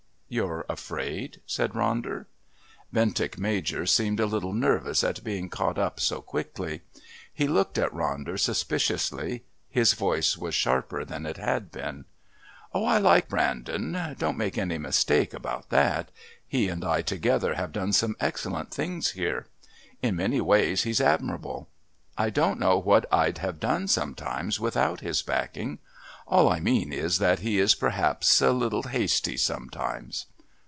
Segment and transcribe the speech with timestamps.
[0.33, 2.25] "You're afraid?" said Ronder.
[2.93, 6.83] Bentinck Major seemed a little nervous at being caught up so quickly.
[7.33, 9.43] He looked at Ronder suspiciously.
[9.69, 12.05] His voice was sharper than it had been.
[12.73, 16.11] "Oh, I like Brandon don't make any mistake about that.
[16.47, 19.47] He and I together have done some excellent things here.
[20.01, 21.67] In many ways he's admirable.
[22.17, 25.79] I don't know what I'd have done sometimes without his backing.
[26.27, 30.27] All I mean is that he is perhaps a little hasty sometimes."